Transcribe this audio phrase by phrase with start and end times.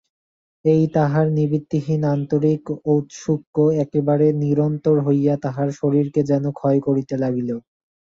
[0.65, 2.61] এই তাহার নিবৃত্তিহীন আন্তরিক
[2.87, 7.49] ঔৎসুক্য একেবারে নিরন্তর হইয়া তাহার শরীরকে যেন ক্ষয় করিতে লাগিল।